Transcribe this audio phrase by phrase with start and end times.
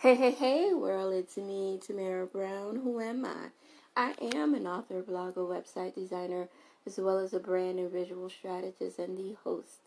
[0.00, 2.76] Hey, hey, hey, world, it's me, Tamara Brown.
[2.76, 3.48] Who am I?
[3.96, 6.46] I am an author, blogger, website designer,
[6.86, 9.80] as well as a brand and visual strategist and the host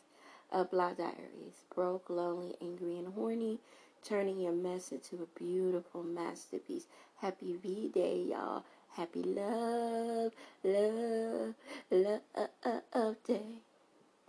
[0.52, 1.64] of Blah Diaries.
[1.74, 3.60] Broke, lonely, angry, and horny,
[4.04, 6.88] turning your mess into a beautiful masterpiece.
[7.22, 8.66] Happy V Day, y'all.
[8.98, 10.34] Happy love,
[10.66, 11.54] love,
[11.90, 13.62] love day.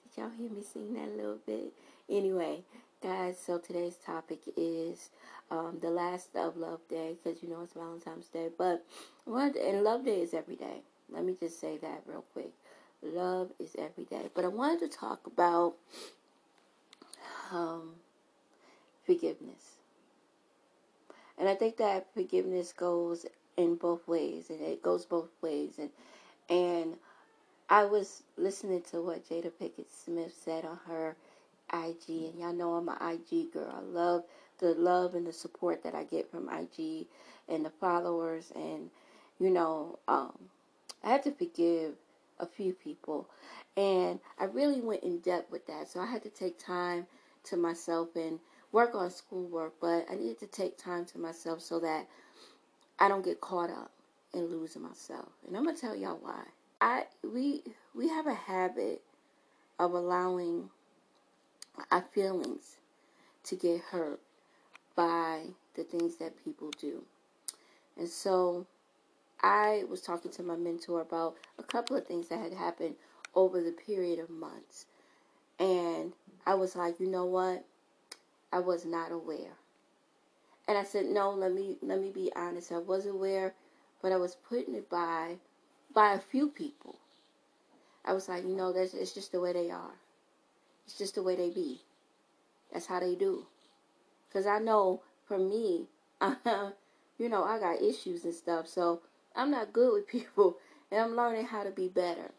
[0.05, 1.73] Did y'all hear me sing that a little bit?
[2.09, 2.63] Anyway,
[3.03, 5.11] guys, so today's topic is
[5.51, 8.49] um, the last of Love Day because you know it's Valentine's Day.
[8.57, 8.85] But
[9.25, 10.83] what and Love Day is every day.
[11.11, 12.53] Let me just say that real quick.
[13.03, 14.31] Love is every day.
[14.35, 15.75] But I wanted to talk about
[17.51, 17.95] um,
[19.05, 19.79] forgiveness.
[21.37, 23.27] And I think that forgiveness goes
[23.57, 25.79] in both ways, and it goes both ways.
[25.79, 25.91] And
[26.49, 26.95] and
[27.69, 31.17] I was listening to what Jada Pinkett Smith said on her
[31.73, 33.73] IG, and y'all know I'm an IG girl.
[33.75, 34.25] I love
[34.59, 37.07] the love and the support that I get from IG
[37.49, 38.91] and the followers, and
[39.39, 40.33] you know, um,
[41.03, 41.95] I had to forgive
[42.39, 43.29] a few people,
[43.77, 45.89] and I really went in depth with that.
[45.89, 47.07] So I had to take time
[47.45, 48.39] to myself and
[48.71, 52.07] work on schoolwork, but I needed to take time to myself so that
[52.99, 53.91] I don't get caught up
[54.33, 55.29] in losing myself.
[55.47, 56.43] And I'm gonna tell y'all why.
[56.81, 57.63] I we
[57.95, 59.03] we have a habit
[59.79, 60.71] of allowing
[61.91, 62.77] our feelings
[63.45, 64.21] to get hurt
[64.95, 65.43] by
[65.75, 67.03] the things that people do.
[67.97, 68.67] And so
[69.43, 72.95] I was talking to my mentor about a couple of things that had happened
[73.35, 74.87] over the period of months.
[75.59, 76.13] And
[76.47, 77.65] I was like, you know what?
[78.53, 79.57] I was not aware.
[80.69, 82.71] And I said, no, let me let me be honest.
[82.71, 83.55] I was aware,
[84.01, 85.37] but I was putting it by
[85.93, 86.97] by a few people.
[88.05, 89.95] I was like, you know, that's it's just the way they are.
[90.87, 91.81] It's just the way they be.
[92.73, 93.47] That's how they do.
[94.33, 95.87] Cause I know for me,
[97.19, 99.01] you know, I got issues and stuff, so
[99.37, 100.57] I'm not good with people,
[100.91, 102.31] and I'm learning how to be better.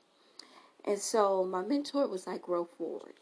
[0.85, 3.13] And so my mentor was like, grow forward.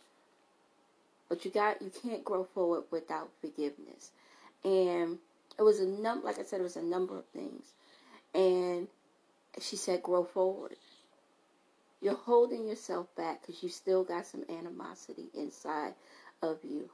[1.29, 4.11] But you got you can't grow forward without forgiveness.
[4.63, 5.17] And
[5.57, 7.73] it was a num like I said, it was a number of things.
[8.33, 8.87] And
[9.59, 10.75] she said, grow forward.
[12.01, 15.93] You're holding yourself back because you still got some animosity inside
[16.41, 16.89] of you.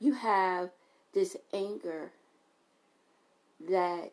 [0.00, 0.70] You have
[1.12, 2.10] this anger
[3.68, 4.12] that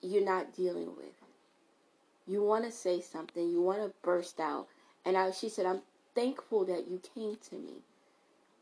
[0.00, 1.14] you're not dealing with.
[2.26, 4.68] You want to say something, you want to burst out.
[5.04, 5.82] And I, she said, I'm
[6.14, 7.82] thankful that you came to me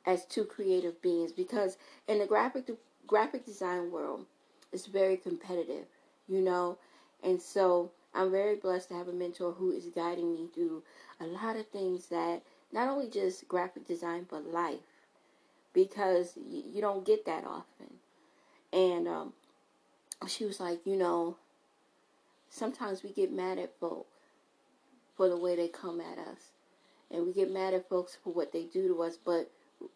[0.05, 1.77] as two creative beings because
[2.09, 2.71] in the graphic
[3.07, 4.27] graphic design world,
[4.73, 5.85] it's very competitive,
[6.29, 6.79] you know.
[7.23, 10.83] And so I'm very blessed to have a mentor who is guiding me through
[11.21, 12.43] a lot of things that
[12.73, 14.81] not only just graphic design but life
[15.73, 17.95] because you, you don't get that often.
[18.73, 19.33] And um,
[20.27, 21.37] she was like, you know,
[22.51, 24.07] sometimes we get mad at folk
[25.17, 26.51] for the way they come at us.
[27.11, 29.51] And we get mad at folks for what they do to us, but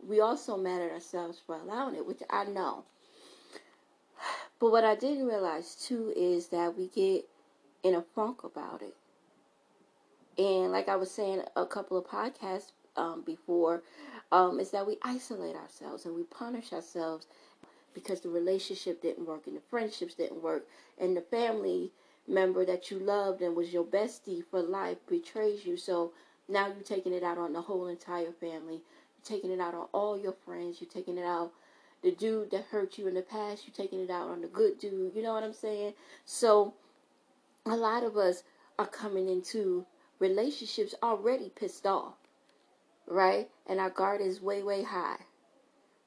[0.06, 2.84] we also mad at ourselves for allowing it, which I know.
[4.58, 7.28] But what I didn't realize too is that we get
[7.86, 8.94] in a funk about it.
[10.38, 13.82] And like I was saying a couple of podcasts um, before,
[14.32, 17.26] um, is that we isolate ourselves and we punish ourselves
[17.94, 20.66] because the relationship didn't work and the friendships didn't work
[20.98, 21.92] and the family
[22.26, 25.76] member that you loved and was your bestie for life betrays you.
[25.76, 26.12] So
[26.48, 28.82] now you're taking it out on the whole entire family.
[28.82, 30.78] You're taking it out on all your friends.
[30.80, 31.52] You're taking it out
[32.02, 33.62] the dude that hurt you in the past.
[33.66, 35.14] You're taking it out on the good dude.
[35.14, 35.94] You know what I'm saying?
[36.24, 36.74] So
[37.66, 38.44] a lot of us
[38.78, 39.86] are coming into
[40.18, 42.14] relationships already pissed off,
[43.06, 43.48] right?
[43.66, 45.18] And our guard is way, way high.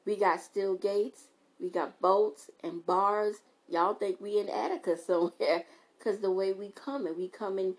[0.05, 1.27] We got steel gates,
[1.59, 3.37] we got bolts and bars.
[3.67, 5.65] Y'all think we in Attica somewhere
[5.97, 7.75] because the way we coming, we coming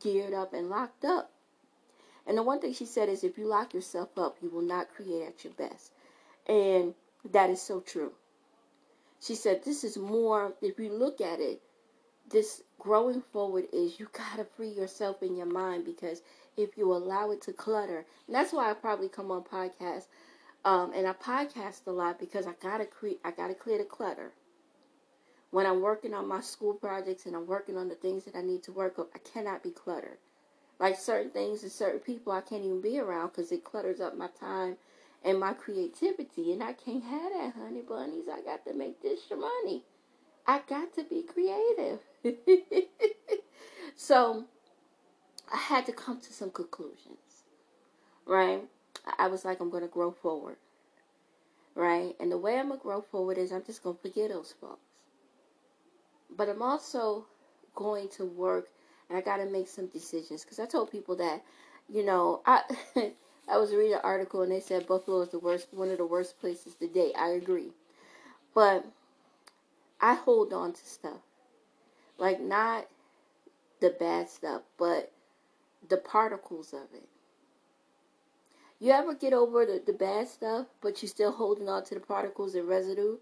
[0.00, 1.30] geared up and locked up.
[2.26, 4.94] And the one thing she said is if you lock yourself up, you will not
[4.94, 5.92] create at your best.
[6.46, 6.94] And
[7.32, 8.12] that is so true.
[9.20, 11.60] She said this is more, if you look at it,
[12.30, 16.22] this growing forward is you got to free yourself in your mind because
[16.56, 20.06] if you allow it to clutter, and that's why I probably come on podcast,
[20.64, 24.32] um, and I podcast a lot because I gotta create, I gotta clear the clutter.
[25.50, 28.42] When I'm working on my school projects and I'm working on the things that I
[28.42, 30.18] need to work on, I cannot be cluttered.
[30.80, 34.16] Like certain things and certain people, I can't even be around because it clutters up
[34.16, 34.76] my time
[35.24, 38.24] and my creativity, and I can't have that, honey bunnies.
[38.28, 39.84] I got to make this money.
[40.46, 42.00] I got to be creative.
[43.96, 44.44] so
[45.52, 47.44] I had to come to some conclusions,
[48.26, 48.62] right?
[49.18, 50.56] I was like, I'm going to grow forward.
[51.76, 52.16] right?
[52.20, 54.80] And the way I'm gonna grow forward is I'm just gonna forget those folks.
[56.30, 57.26] But I'm also
[57.74, 58.68] going to work,
[59.08, 61.42] and I got to make some decisions because I told people that,
[61.88, 62.62] you know, I
[63.48, 66.06] I was reading an article and they said Buffalo is the worst, one of the
[66.06, 67.14] worst places to date.
[67.18, 67.72] I agree,
[68.54, 68.84] but
[70.00, 71.20] I hold on to stuff,
[72.18, 72.86] like not
[73.80, 75.12] the bad stuff, but
[75.88, 77.08] the particles of it.
[78.80, 82.00] You ever get over the, the bad stuff, but you're still holding on to the
[82.00, 83.16] particles and residue?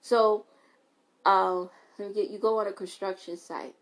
[0.00, 0.46] So,
[1.24, 3.74] um, you go on a construction site,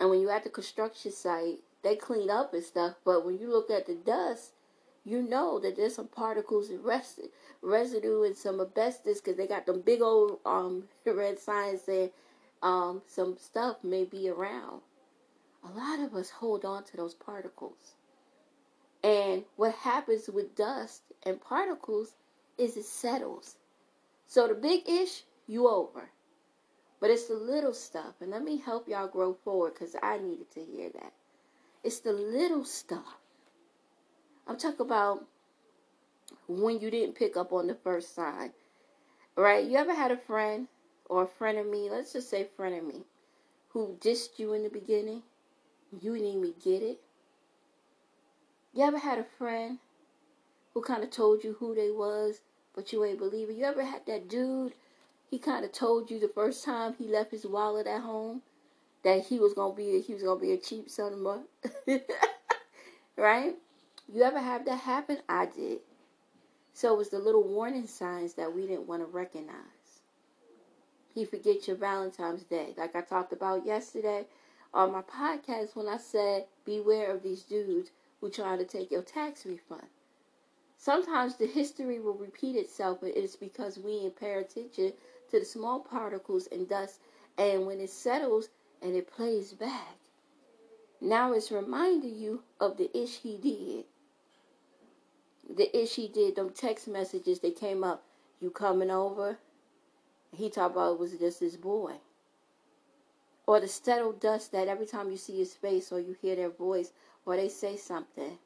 [0.00, 2.94] and when you're at the construction site, they clean up and stuff.
[3.04, 4.52] But when you look at the dust,
[5.04, 7.20] you know that there's some particles and rest,
[7.60, 12.10] residue and some asbestos because they got them big old um red signs saying
[12.62, 14.80] um some stuff may be around.
[15.64, 17.94] A lot of us hold on to those particles.
[19.04, 22.14] And what happens with dust and particles
[22.58, 23.56] is it settles.
[24.26, 26.08] So the big ish, you over.
[27.00, 28.14] But it's the little stuff.
[28.20, 31.12] And let me help y'all grow forward because I needed to hear that.
[31.82, 33.18] It's the little stuff.
[34.46, 35.24] I'm talking about
[36.46, 38.52] when you didn't pick up on the first sign.
[39.36, 39.64] Right?
[39.64, 40.68] You ever had a friend
[41.08, 43.02] or a friend of me, let's just say friend of me,
[43.70, 45.22] who dissed you in the beginning?
[46.00, 47.00] You didn't even get it.
[48.74, 49.78] You ever had a friend
[50.74, 52.40] who kind of told you who they was,
[52.74, 53.56] but you ain't believe it?
[53.56, 54.72] You ever had that dude
[55.32, 58.42] he kind of told you the first time he left his wallet at home
[59.02, 61.44] that he was gonna be he was gonna be a cheap son of
[61.88, 62.00] a
[63.16, 63.54] right?
[64.12, 65.18] You ever have that happen?
[65.30, 65.78] I did.
[66.74, 69.81] So it was the little warning signs that we didn't want to recognize.
[71.14, 74.26] He forgets your Valentine's Day, like I talked about yesterday
[74.72, 79.02] on my podcast when I said, beware of these dudes who try to take your
[79.02, 79.86] tax refund.
[80.78, 84.94] Sometimes the history will repeat itself, but it's because we ain't pay attention
[85.30, 86.98] to the small particles and dust,
[87.36, 88.48] and when it settles
[88.80, 89.96] and it plays back,
[91.00, 93.84] now it's reminding you of the ish he did.
[95.56, 98.04] The ish he did, them text messages that came up,
[98.40, 99.38] you coming over?
[100.36, 101.94] He talked about it was just his boy.
[103.46, 106.50] Or the settled dust that every time you see his face or you hear their
[106.50, 106.92] voice
[107.26, 108.38] or they say something,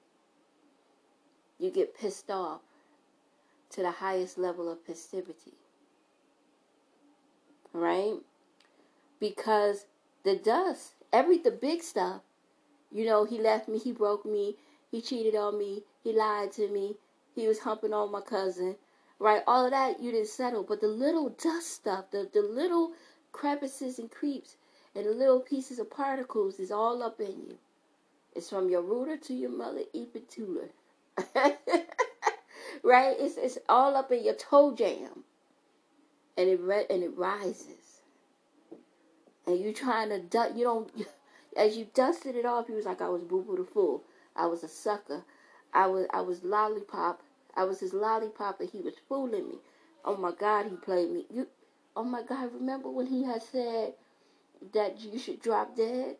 [1.59, 2.61] you get pissed off
[3.71, 5.55] to the highest level of passivity.
[7.73, 8.15] right?
[9.21, 9.87] Because
[10.25, 12.23] the dust, every the big stuff,
[12.93, 14.57] you know, he left me, he broke me,
[14.91, 16.97] he cheated on me, he lied to me,
[17.35, 18.77] he was humping on my cousin,
[19.19, 19.43] right?
[19.47, 22.93] All of that you didn't settle, but the little dust stuff, the the little
[23.33, 24.57] crevices and creeps
[24.95, 27.59] and the little pieces of particles is all up in you.
[28.35, 30.71] It's from your rooter to your mother epitular.
[32.85, 33.17] right?
[33.19, 35.25] It's it's all up in your toe jam
[36.37, 38.01] and it re- and it rises.
[39.47, 40.91] And you're trying to dust you don't
[41.57, 44.03] as you dusted it off, you was like I was boo boo the fool.
[44.37, 45.25] I was a sucker.
[45.75, 47.23] I was I was lollipop.
[47.57, 49.57] I was his lollipop and he was fooling me.
[50.05, 51.27] Oh my God, he played me.
[51.31, 51.47] You
[51.97, 53.95] oh my God, remember when he had said
[54.73, 56.17] that you should drop dead?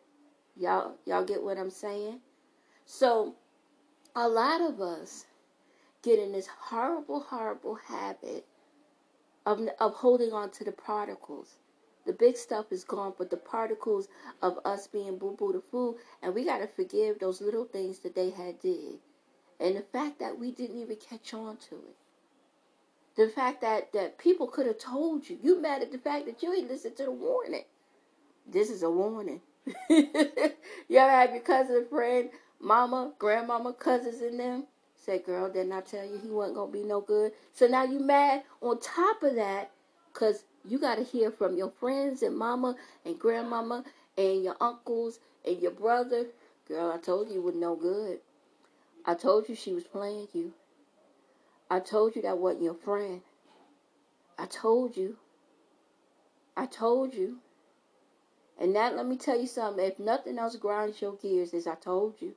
[0.55, 2.19] Y'all y'all get what I'm saying?
[2.85, 3.35] So
[4.15, 5.25] a lot of us
[6.01, 8.45] get in this horrible, horrible habit
[9.45, 11.57] of, of holding on to the particles.
[12.05, 14.07] The big stuff is gone, but the particles
[14.41, 17.99] of us being boo boo the fool, and we got to forgive those little things
[17.99, 18.99] that they had did.
[19.59, 21.95] And the fact that we didn't even catch on to it.
[23.15, 25.39] The fact that, that people could have told you.
[25.41, 27.63] You mad at the fact that you ain't listened to the warning.
[28.47, 29.41] This is a warning.
[29.89, 30.07] you
[30.97, 32.29] ever have your cousin, friend,
[32.61, 36.77] mama, grandmama, cousins in them Said, girl, didn't I tell you he wasn't going to
[36.79, 37.31] be no good?
[37.53, 39.71] So now you mad on top of that
[40.13, 43.85] because you got to hear from your friends and mama and grandmama
[44.17, 46.27] and your uncles and your brother.
[46.67, 48.19] Girl, I told you you was no good.
[49.07, 50.53] I told you she was playing you.
[51.71, 53.21] I told you that wasn't your friend.
[54.37, 55.15] I told you.
[56.57, 57.37] I told you.
[58.59, 59.85] And that, let me tell you something.
[59.85, 62.33] If nothing else grinds your gears, is I told you.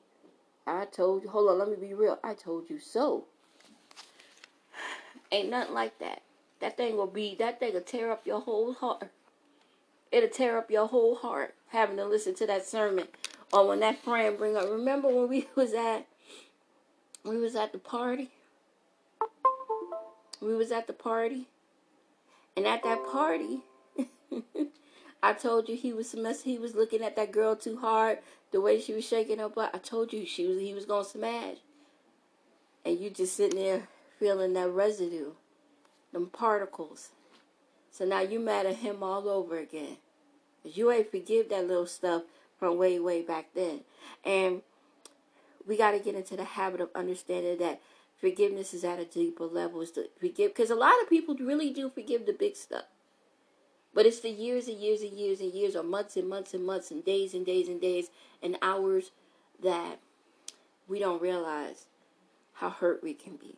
[0.64, 1.30] I told you.
[1.30, 2.20] Hold on, let me be real.
[2.22, 3.24] I told you so.
[5.32, 6.22] Ain't nothing like that.
[6.60, 7.34] That thing will be.
[7.36, 9.08] That thing will tear up your whole heart.
[10.12, 13.08] It'll tear up your whole heart having to listen to that sermon.
[13.52, 14.68] Or when that friend bring up.
[14.70, 16.06] Remember when we was at.
[17.24, 18.30] We was at the party.
[20.40, 21.48] We was at the party.
[22.56, 23.60] And at that party.
[25.22, 26.42] I told you he was mess.
[26.42, 28.18] He was looking at that girl too hard.
[28.52, 29.70] The way she was shaking her butt.
[29.74, 30.58] I told you she was.
[30.58, 31.56] He was gonna smash.
[32.84, 35.32] And you just sitting there feeling that residue.
[36.12, 37.10] them particles.
[37.90, 39.98] So now you mad at him all over again.
[40.62, 42.22] Cause you ain't forgive that little stuff
[42.58, 43.80] from way, way back then.
[44.24, 44.62] And
[45.70, 47.80] we got to get into the habit of understanding that
[48.20, 49.80] forgiveness is at a deeper level.
[49.80, 52.86] Is to forgive because a lot of people really do forgive the big stuff.
[53.94, 56.66] But it's the years and years and years and years, or months and months and
[56.66, 58.08] months, and days and days and days
[58.42, 59.12] and hours
[59.62, 60.00] that
[60.88, 61.86] we don't realize
[62.54, 63.54] how hurt we can be.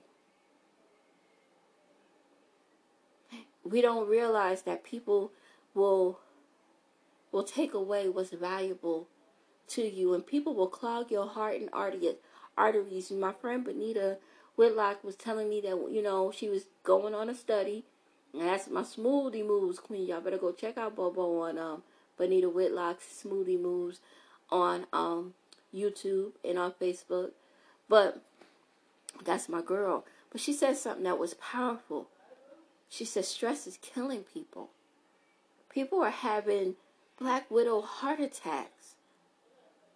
[3.64, 5.32] We don't realize that people
[5.72, 6.20] will
[7.30, 9.08] will take away what's valuable
[9.68, 13.10] to you, and people will clog your heart and arteries.
[13.10, 14.18] My friend Benita
[14.56, 17.84] Whitlock was telling me that you know she was going on a study,
[18.32, 20.08] and that's my smoothie moves queen.
[20.08, 21.82] Y'all better go check out Bobo on um
[22.18, 24.00] Benita Whitlock's smoothie moves
[24.50, 25.34] on um
[25.74, 27.30] YouTube and on Facebook.
[27.88, 28.22] But
[29.24, 30.04] that's my girl.
[30.30, 32.08] But she said something that was powerful.
[32.88, 34.70] She said stress is killing people.
[35.70, 36.76] People are having
[37.18, 38.94] black widow heart attacks.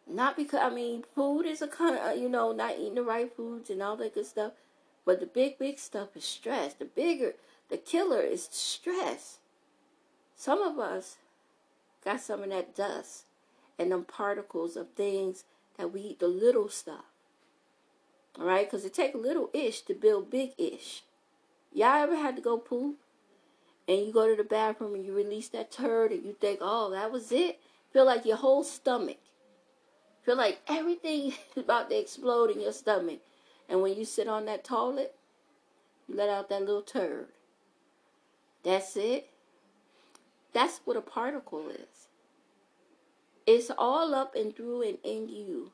[0.08, 3.34] Not because I mean food is a kind of you know not eating the right
[3.34, 4.52] foods and all that good stuff,
[5.04, 6.74] but the big big stuff is stress.
[6.74, 7.34] The bigger
[7.68, 9.38] the killer is stress.
[10.36, 11.16] Some of us
[12.04, 13.24] got some of that dust
[13.78, 15.44] and them particles of things
[15.76, 17.04] that we eat, the little stuff.
[18.38, 21.02] All right, because it take little ish to build big ish.
[21.72, 22.96] Y'all ever had to go poop?
[23.88, 26.90] And you go to the bathroom and you release that turd and you think, oh,
[26.90, 27.60] that was it?
[27.92, 29.18] Feel like your whole stomach.
[30.26, 33.20] Feel like everything is about to explode in your stomach.
[33.68, 35.14] And when you sit on that toilet,
[36.08, 37.28] you let out that little turd.
[38.64, 39.30] That's it.
[40.52, 42.08] That's what a particle is.
[43.46, 45.70] It's all up and through and in you.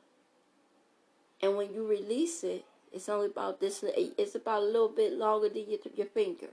[1.40, 3.82] And when you release it, it's only about this.
[3.82, 6.49] It's about a little bit longer than your, your finger.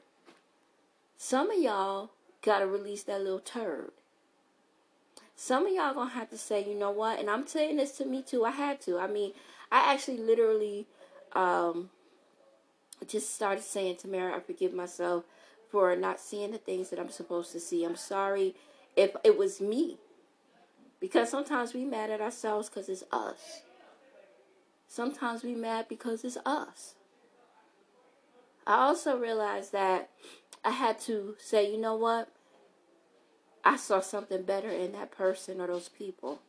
[1.17, 3.91] Some of y'all gotta release that little turd.
[5.41, 7.17] Some of y'all gonna have to say, you know what?
[7.17, 8.43] And I'm saying this to me too.
[8.43, 8.99] I had to.
[8.99, 9.31] I mean,
[9.71, 10.85] I actually literally
[11.31, 11.91] um,
[13.07, 15.23] just started saying, Tamara, I forgive myself
[15.71, 17.85] for not seeing the things that I'm supposed to see.
[17.85, 18.53] I'm sorry
[18.97, 19.99] if it was me.
[20.99, 23.61] Because sometimes we mad at ourselves because it's us.
[24.89, 26.95] Sometimes we mad because it's us.
[28.67, 30.09] I also realized that
[30.65, 32.27] I had to say, you know what?
[33.63, 36.39] I saw something better in that person or those people.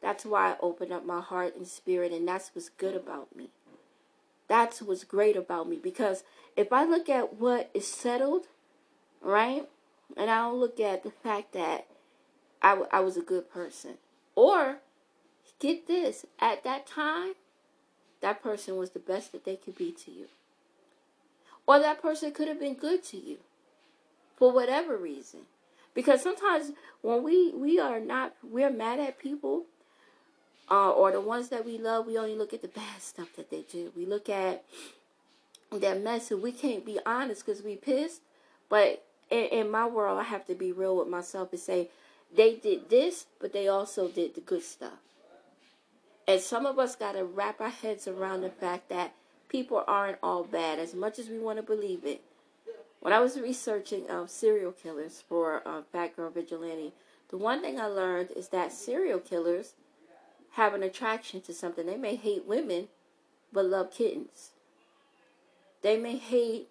[0.00, 3.48] That's why I opened up my heart and spirit, and that's what's good about me.
[4.48, 5.76] That's what's great about me.
[5.76, 6.24] Because
[6.56, 8.46] if I look at what is settled,
[9.22, 9.66] right,
[10.16, 11.86] and I don't look at the fact that
[12.62, 13.94] I, I was a good person,
[14.34, 14.78] or
[15.58, 17.32] get this, at that time,
[18.20, 20.26] that person was the best that they could be to you.
[21.66, 23.38] Or that person could have been good to you
[24.36, 25.40] for whatever reason.
[25.94, 26.72] Because sometimes
[27.02, 29.64] when we, we are not, we're mad at people,
[30.70, 33.50] uh, or the ones that we love, we only look at the bad stuff that
[33.50, 33.92] they do.
[33.96, 34.64] We look at
[35.70, 38.20] that mess and we can't be honest because we pissed.
[38.68, 41.88] But in, in my world, I have to be real with myself and say,
[42.34, 44.98] they did this, but they also did the good stuff.
[46.26, 49.14] And some of us got to wrap our heads around the fact that
[49.48, 52.22] people aren't all bad as much as we want to believe it.
[53.04, 56.94] When I was researching um, serial killers for uh, Fat Girl Vigilante,
[57.28, 59.74] the one thing I learned is that serial killers
[60.52, 61.84] have an attraction to something.
[61.84, 62.88] They may hate women,
[63.52, 64.52] but love kittens.
[65.82, 66.70] They may hate.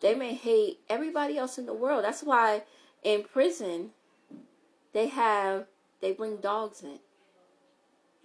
[0.00, 2.02] They may hate everybody else in the world.
[2.02, 2.62] That's why
[3.02, 3.90] in prison
[4.94, 5.66] they have
[6.00, 7.00] they bring dogs in,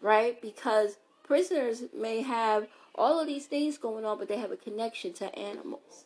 [0.02, 0.42] right?
[0.42, 5.14] Because prisoners may have all of these things going on, but they have a connection
[5.14, 6.06] to animals.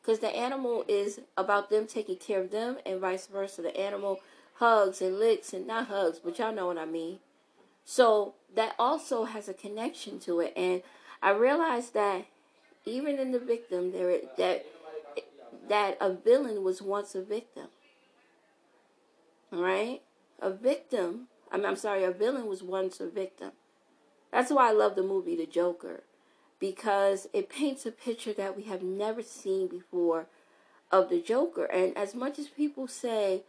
[0.00, 3.62] Because the animal is about them taking care of them, and vice versa.
[3.62, 4.20] The animal
[4.54, 7.20] hugs and licks, and not hugs, but y'all know what I mean.
[7.84, 10.82] So that also has a connection to it, and
[11.22, 12.26] I realized that
[12.84, 14.66] even in the victim, there that
[15.68, 17.68] that a villain was once a victim.
[19.50, 20.02] Right,
[20.40, 21.28] a victim.
[21.50, 23.52] I'm, I'm sorry, a villain was once a victim.
[24.34, 26.02] That's why I love the movie The Joker
[26.58, 30.26] because it paints a picture that we have never seen before
[30.90, 31.66] of the Joker.
[31.66, 33.42] And as much as people say,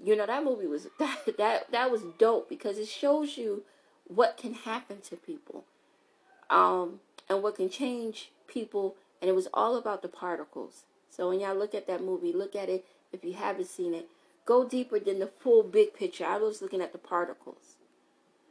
[0.00, 3.64] you know, that movie was that that that was dope because it shows you
[4.06, 5.64] what can happen to people.
[6.48, 10.84] Um and what can change people and it was all about the particles.
[11.10, 14.08] So when y'all look at that movie, look at it if you haven't seen it.
[14.46, 16.24] Go deeper than the full big picture.
[16.24, 17.74] I was looking at the particles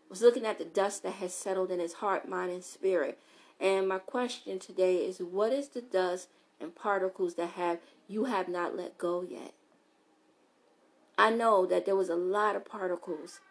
[0.10, 3.20] was looking at the dust that has settled in his heart, mind, and spirit.
[3.60, 8.48] And my question today is what is the dust and particles that have you have
[8.48, 9.54] not let go yet?
[11.18, 13.42] I know that there was a lot of particles.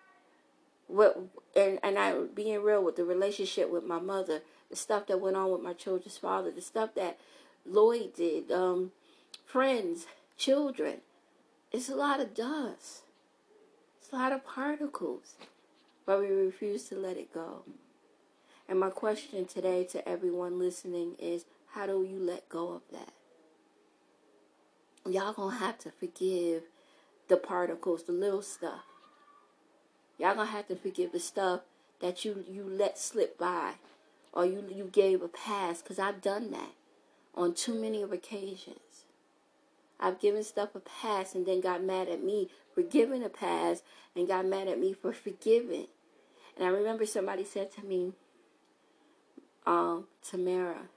[0.87, 1.21] What
[1.55, 5.37] and and I being real with the relationship with my mother, the stuff that went
[5.37, 7.19] on with my children's father, the stuff that
[7.67, 8.93] Lloyd did, um,
[9.45, 10.07] friends,
[10.39, 11.03] children.
[11.71, 13.03] It's a lot of dust.
[14.01, 15.35] It's a lot of particles.
[16.09, 17.65] But we refuse to let it go.
[18.67, 23.13] And my question today to everyone listening is how do you let go of that?
[25.05, 26.63] Y'all gonna have to forgive
[27.29, 28.87] the particles, the little stuff.
[30.17, 31.61] Y'all gonna have to forgive the stuff
[32.01, 33.75] that you you let slip by,
[34.33, 35.83] or you you gave a pass.
[35.83, 36.73] Cause I've done that
[37.35, 39.05] on too many occasions.
[40.01, 43.83] I've given stuff a pass and then got mad at me for giving a pass
[44.17, 45.89] and got mad at me for forgiving.
[46.59, 48.13] And I remember somebody said to me,
[49.65, 50.89] um, Tamara,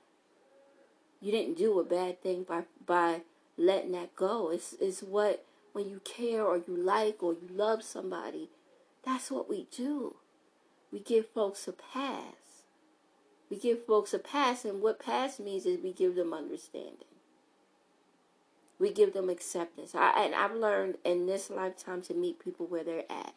[1.22, 3.22] you didn't do a bad thing by by
[3.58, 4.50] letting that go.
[4.50, 8.50] It's it's what when you care or you like or you love somebody,
[9.06, 10.16] that's what we do.
[10.92, 12.34] We give folks a pass.
[13.50, 17.06] We give folks a pass, and what pass means is we give them understanding.
[18.80, 19.94] We give them acceptance.
[19.94, 23.36] I, and I've learned in this lifetime to meet people where they're at.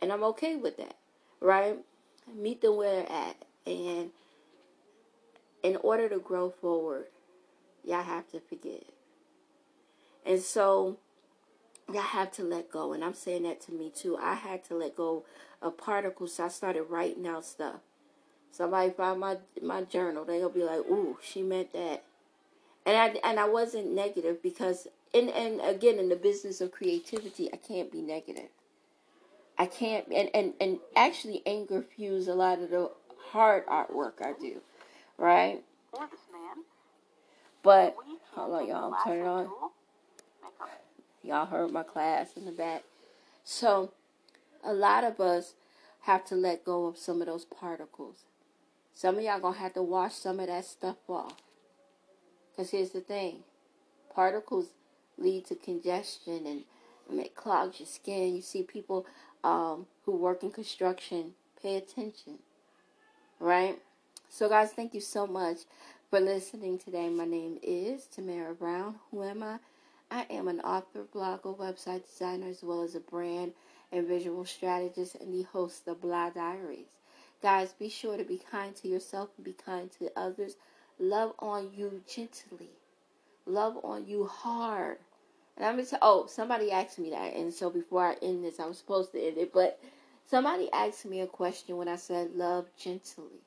[0.00, 0.96] And I'm okay with that,
[1.40, 1.78] right?
[2.34, 3.36] Meet them where they're at.
[3.66, 4.10] And
[5.62, 7.06] in order to grow forward,
[7.84, 8.84] y'all have to forgive.
[10.26, 10.98] And so
[11.92, 12.92] y'all have to let go.
[12.92, 14.16] And I'm saying that to me too.
[14.16, 15.24] I had to let go
[15.62, 16.34] of particles.
[16.34, 17.76] So I started writing out stuff.
[18.50, 22.04] Somebody find my my journal, they'll be like, "Ooh, she meant that,"
[22.86, 27.52] and I and I wasn't negative because, and and again, in the business of creativity,
[27.52, 28.50] I can't be negative.
[29.58, 32.90] I can't, and and and actually, anger fuels a lot of the
[33.30, 34.60] hard artwork I do,
[35.16, 35.62] right?
[37.62, 37.96] But
[38.32, 39.48] hold on, y'all, turn it on.
[41.22, 42.84] Y'all heard my class in the back.
[43.44, 43.92] So,
[44.62, 45.54] a lot of us
[46.02, 48.24] have to let go of some of those particles.
[48.92, 51.36] Some of y'all gonna have to wash some of that stuff off.
[52.56, 53.40] Cause here's the thing,
[54.14, 54.68] particles
[55.18, 56.64] lead to congestion and,
[57.10, 58.36] and it clogs your skin.
[58.36, 59.06] You see people
[59.44, 62.38] um, who work in construction, pay attention,
[63.38, 63.78] right?
[64.30, 65.58] So guys, thank you so much
[66.10, 67.08] for listening today.
[67.10, 68.96] My name is Tamara Brown.
[69.10, 69.58] Who am I?
[70.10, 73.52] I am an author, blogger, website designer, as well as a brand
[73.92, 76.86] and visual strategist and the host of Blah Diaries.
[77.42, 80.56] Guys, be sure to be kind to yourself and be kind to others.
[80.98, 82.70] Love on you gently.
[83.46, 84.98] Love on you hard.
[85.56, 88.66] And I'm tell oh, somebody asked me that, and so before I end this, I
[88.66, 89.78] was supposed to end it, but
[90.26, 93.40] somebody asked me a question when I said love gently.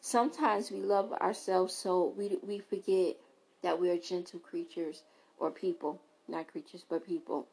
[0.00, 3.16] Sometimes we love ourselves so we we forget
[3.62, 5.02] that we are gentle creatures
[5.38, 7.48] or people, not creatures but people.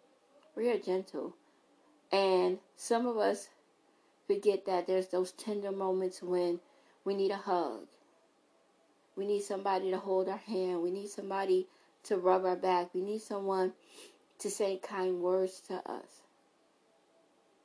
[0.55, 1.35] We are gentle.
[2.11, 3.49] And some of us
[4.27, 6.59] forget that there's those tender moments when
[7.03, 7.87] we need a hug.
[9.15, 10.83] We need somebody to hold our hand.
[10.83, 11.67] We need somebody
[12.05, 12.93] to rub our back.
[12.93, 13.73] We need someone
[14.39, 16.21] to say kind words to us.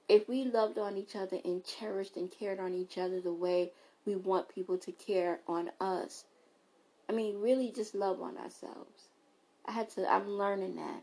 [0.09, 3.73] If we loved on each other and cherished and cared on each other the way
[4.05, 6.25] we want people to care on us,
[7.09, 9.09] I mean, really just love on ourselves.
[9.67, 11.03] I had to, I'm learning that.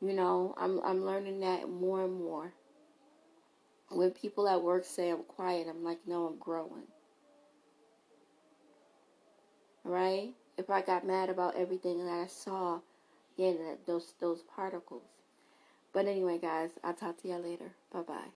[0.00, 2.52] You know, I'm, I'm learning that more and more.
[3.88, 6.88] When people at work say I'm quiet, I'm like, no, I'm growing.
[9.84, 10.34] Right?
[10.58, 12.80] If I got mad about everything that I saw,
[13.36, 13.52] yeah,
[13.86, 15.04] those those particles.
[15.92, 17.72] But anyway, guys, I'll talk to y'all later.
[17.92, 18.24] Bye bye.